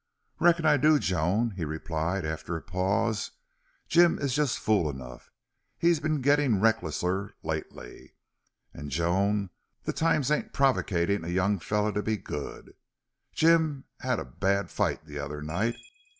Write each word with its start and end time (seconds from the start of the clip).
"Reckon 0.39 0.65
I 0.65 0.77
do, 0.77 0.97
Joan," 0.97 1.51
he 1.51 1.63
replied, 1.63 2.25
after 2.25 2.57
a 2.57 2.61
pause. 2.63 3.29
"Jim 3.87 4.17
is 4.17 4.33
just 4.33 4.57
fool 4.57 4.89
enough. 4.89 5.29
He 5.77 5.89
had 5.93 6.01
been 6.01 6.23
gettrn' 6.23 6.59
recklessler 6.59 7.35
lately. 7.43 8.15
An', 8.73 8.89
Joan, 8.89 9.51
the 9.83 9.93
times 9.93 10.31
ain't 10.31 10.53
provocatin' 10.53 11.23
a 11.23 11.27
young 11.29 11.59
feller 11.59 11.91
to 11.91 12.01
be 12.01 12.17
good. 12.17 12.73
Jim 13.31 13.83
had 13.99 14.17
a 14.17 14.25
bad 14.25 14.71
fight 14.71 15.05
the 15.05 15.19
other 15.19 15.43
night. 15.43 15.75